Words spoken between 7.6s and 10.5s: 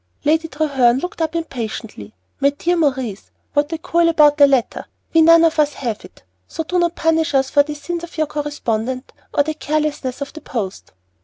the sins of your correspondent or the carelessness of the